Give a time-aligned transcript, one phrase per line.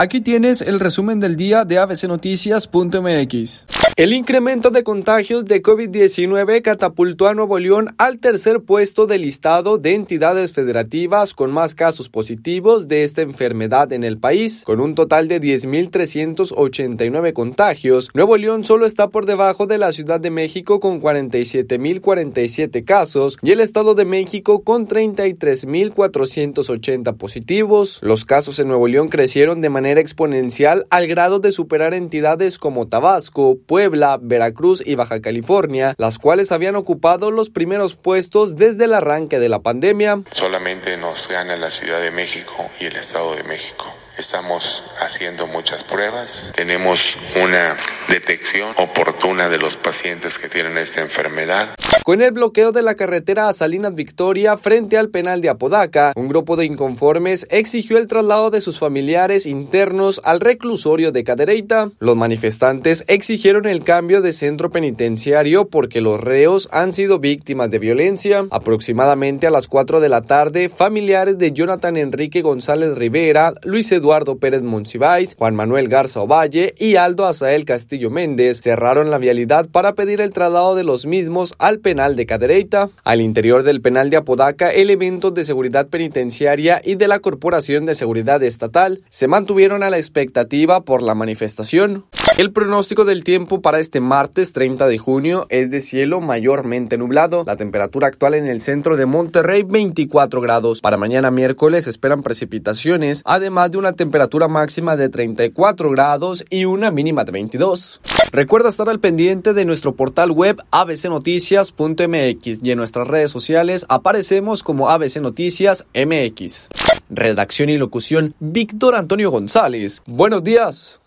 [0.00, 3.66] Aquí tienes el resumen del día de abcnoticias.mx.
[3.96, 9.76] El incremento de contagios de COVID-19 catapultó a Nuevo León al tercer puesto del listado
[9.76, 14.62] de entidades federativas con más casos positivos de esta enfermedad en el país.
[14.64, 20.20] Con un total de 10.389 contagios, Nuevo León solo está por debajo de la Ciudad
[20.20, 27.98] de México con 47.047 casos y el Estado de México con 33.480 positivos.
[28.00, 32.88] Los casos en Nuevo León crecieron de manera exponencial al grado de superar entidades como
[32.88, 38.92] Tabasco, Puebla, Veracruz y Baja California, las cuales habían ocupado los primeros puestos desde el
[38.92, 40.22] arranque de la pandemia.
[40.32, 43.86] Solamente nos gana la Ciudad de México y el Estado de México.
[44.18, 46.52] Estamos haciendo muchas pruebas.
[46.56, 47.76] Tenemos una
[48.08, 51.68] detección oportuna de los pacientes que tienen esta enfermedad.
[52.02, 56.26] Con el bloqueo de la carretera a Salinas Victoria frente al penal de Apodaca, un
[56.26, 61.90] grupo de inconformes exigió el traslado de sus familiares internos al reclusorio de Cadereyta.
[62.00, 67.78] Los manifestantes exigieron el cambio de centro penitenciario porque los reos han sido víctimas de
[67.78, 68.46] violencia.
[68.50, 74.38] Aproximadamente a las 4 de la tarde, familiares de Jonathan Enrique González Rivera, Luis Eduardo
[74.38, 79.92] Pérez Monsiváis, Juan Manuel Garza Ovalle y Aldo Azael Castillo Méndez cerraron la vialidad para
[79.92, 82.88] pedir el traslado de los mismos al penal de Cadereyta.
[83.04, 87.94] Al interior del penal de Apodaca, elementos de seguridad penitenciaria y de la Corporación de
[87.94, 92.06] Seguridad Estatal se mantuvieron a la expectativa por la manifestación.
[92.38, 97.42] El pronóstico del tiempo para este martes 30 de junio es de cielo mayormente nublado.
[97.44, 100.80] La temperatura actual en el centro de Monterrey 24 grados.
[100.80, 106.90] Para mañana miércoles esperan precipitaciones, además de una temperatura máxima de 34 grados y una
[106.90, 108.00] mínima de 22.
[108.32, 114.62] Recuerda estar al pendiente de nuestro portal web abcnoticias.mx y en nuestras redes sociales aparecemos
[114.62, 116.68] como ABC Noticias MX.
[117.10, 120.02] Redacción y locución Víctor Antonio González.
[120.06, 120.96] Buenos días.